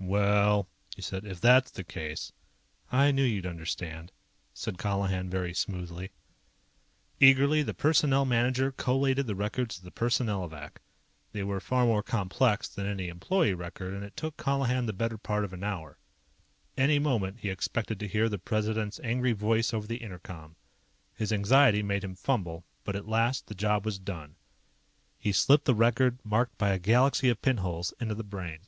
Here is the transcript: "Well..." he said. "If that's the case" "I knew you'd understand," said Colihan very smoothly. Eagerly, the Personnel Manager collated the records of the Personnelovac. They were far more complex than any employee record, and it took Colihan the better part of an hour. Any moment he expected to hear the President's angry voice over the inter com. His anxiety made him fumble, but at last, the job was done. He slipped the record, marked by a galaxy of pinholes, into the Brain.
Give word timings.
"Well..." 0.00 0.68
he 0.96 1.02
said. 1.02 1.26
"If 1.26 1.42
that's 1.42 1.70
the 1.70 1.84
case" 1.84 2.32
"I 2.90 3.10
knew 3.10 3.24
you'd 3.24 3.44
understand," 3.44 4.10
said 4.54 4.78
Colihan 4.78 5.28
very 5.28 5.52
smoothly. 5.52 6.12
Eagerly, 7.20 7.62
the 7.62 7.74
Personnel 7.74 8.24
Manager 8.24 8.72
collated 8.72 9.26
the 9.26 9.34
records 9.34 9.76
of 9.76 9.84
the 9.84 9.90
Personnelovac. 9.90 10.80
They 11.32 11.42
were 11.44 11.60
far 11.60 11.84
more 11.84 12.02
complex 12.02 12.68
than 12.68 12.86
any 12.86 13.08
employee 13.08 13.52
record, 13.52 13.92
and 13.92 14.02
it 14.02 14.16
took 14.16 14.38
Colihan 14.38 14.86
the 14.86 14.94
better 14.94 15.18
part 15.18 15.44
of 15.44 15.52
an 15.52 15.62
hour. 15.62 15.98
Any 16.74 16.98
moment 16.98 17.40
he 17.40 17.50
expected 17.50 18.00
to 18.00 18.08
hear 18.08 18.30
the 18.30 18.38
President's 18.38 18.98
angry 19.04 19.32
voice 19.32 19.74
over 19.74 19.86
the 19.86 20.00
inter 20.02 20.20
com. 20.20 20.56
His 21.16 21.34
anxiety 21.34 21.82
made 21.82 22.02
him 22.02 22.14
fumble, 22.14 22.64
but 22.82 22.96
at 22.96 23.06
last, 23.08 23.46
the 23.46 23.54
job 23.54 23.84
was 23.84 23.98
done. 23.98 24.36
He 25.18 25.32
slipped 25.32 25.66
the 25.66 25.74
record, 25.74 26.18
marked 26.24 26.56
by 26.56 26.70
a 26.70 26.78
galaxy 26.78 27.28
of 27.28 27.42
pinholes, 27.42 27.92
into 28.00 28.14
the 28.14 28.24
Brain. 28.24 28.60